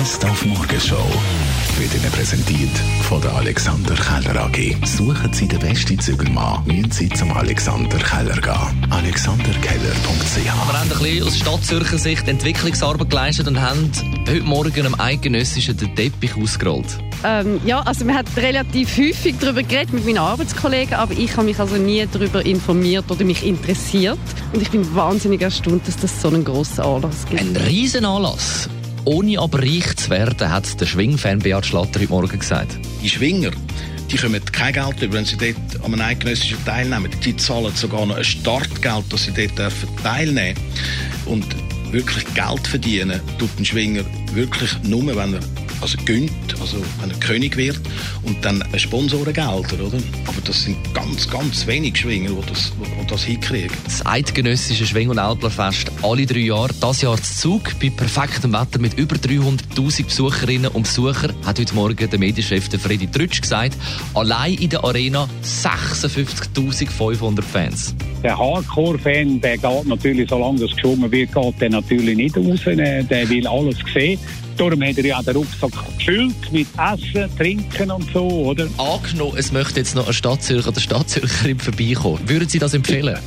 [0.00, 1.04] Best auf Morgenshow
[1.78, 2.70] wird Ihnen präsentiert
[3.02, 4.74] von der Alexander Keller AG.
[4.86, 8.86] Suchen Sie den besten Zügelmann, müssen Sie zum Alexander Keller gehen.
[8.90, 13.92] AlexanderKeller.ch Wir haben ein bisschen aus Stadtzürcher Sicht Entwicklungsarbeit geleistet und haben
[14.26, 16.96] heute Morgen am eidgenössischen den Teppich ausgerollt.
[17.22, 21.44] Ähm, ja, also man hat relativ häufig darüber geredet mit meinen Arbeitskollegen, aber ich habe
[21.44, 24.18] mich also nie darüber informiert oder mich interessiert.
[24.54, 27.42] Und ich bin wahnsinnig erstaunt, dass das so einen grossen Anlass gibt.
[27.42, 28.70] Ein Riesenanlass.
[29.04, 32.78] Ohne aber reich zu werden, hat der Schwingfan Beat Schlatter heute Morgen gesagt.
[33.02, 33.50] Die Schwinger,
[34.10, 37.10] die kommen kein Geld über, wenn sie dort an einem eidgenössischen teilnehmen.
[37.24, 41.32] Die zahlen sogar noch ein Startgeld, dass sie dort teilnehmen dürfen.
[41.32, 41.46] Und
[41.92, 44.02] wirklich Geld verdienen tut ein Schwinger
[44.34, 45.40] wirklich nur, wenn er
[45.80, 46.30] also gönnt,
[46.60, 47.80] also wenn er König wird
[48.22, 49.98] und dann ein Sponsorengelder, oder?
[50.26, 53.76] Aber das sind ganz, ganz wenig Schwinger, die das, die das hinkriegen.
[53.84, 56.70] Das eidgenössische Schwing- und Älplerfest alle drei Jahre.
[56.80, 61.74] Das Jahr zu Zug bei perfektem Wetter mit über 300'000 Besucherinnen und Besuchern, hat heute
[61.74, 63.76] Morgen der Medienchef Freddy Trütsch gesagt.
[64.14, 67.94] Allein in der Arena 56'500 Fans.
[68.22, 72.60] Der Hardcore-Fan, der geht natürlich, solange das geschwungen wird, geht der natürlich nicht raus.
[72.66, 74.18] Der will alles sehen.
[74.56, 78.68] Darum hat er ja den Rucksack gefüllt mit Essen, Trinken und so, oder?
[78.76, 82.28] Angenommen, es möchte jetzt noch ein Stadtzürcher oder Stadtzürcherin vorbeikommen.
[82.28, 83.18] Würden Sie das empfehlen?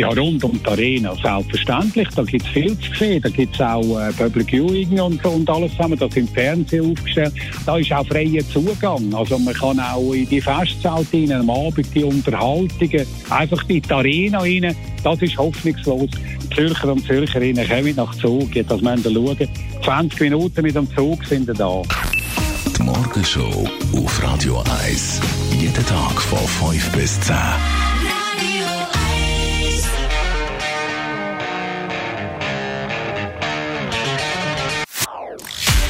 [0.00, 2.08] Ja, rund um die Arena, selbstverständlich.
[2.16, 3.20] Da gibt es viel zu sehen.
[3.20, 5.98] Da gibt es auch äh, Public Viewing und, und alles zusammen.
[5.98, 7.34] Da sind Fernseher aufgestellt.
[7.66, 9.12] Da ist auch freier Zugang.
[9.14, 13.92] Also man kann auch in die Festzelt rein, am Abend die Unterhaltungen, einfach in die
[13.92, 14.74] Arena rein.
[15.02, 16.08] Das ist hoffnungslos.
[16.44, 18.52] Die Zürcher und Zürcherinnen kommen nach Zug.
[18.54, 19.48] Das müssen wir schauen.
[19.84, 21.82] 20 Minuten mit dem Zug sind wir da.
[22.74, 25.20] Die Morgenshow auf Radio 1.
[25.58, 27.36] Jeden Tag von 5 bis 10.